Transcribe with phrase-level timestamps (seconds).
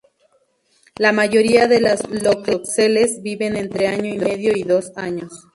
[0.97, 5.31] La mayoría de las "Loxosceles" viven entre año y medio y dos años.